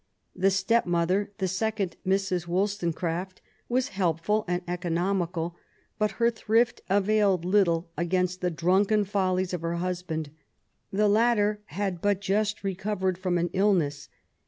[0.35, 2.47] The step mother^ the second Mrs.
[2.47, 3.35] Wollstonecraft^
[3.69, 5.55] was helpful and economical;
[5.99, 10.31] but her thrift availed little against the drunken follies of her husband.
[10.91, 14.09] The latter had but just recovered from an illness.